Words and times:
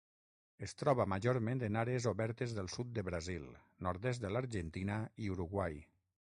Es 0.67 0.71
troba 0.77 1.05
majorment 1.11 1.61
en 1.67 1.77
àrees 1.81 2.07
obertes 2.13 2.57
del 2.61 2.71
sud 2.77 2.91
de 2.97 3.05
Brasil, 3.11 3.47
nord-est 3.89 4.27
de 4.27 4.35
l'Argentina 4.37 5.01
i 5.27 5.33
Uruguai. 5.39 5.81